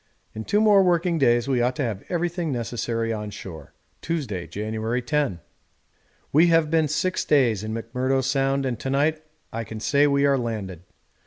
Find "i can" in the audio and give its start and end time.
9.53-9.79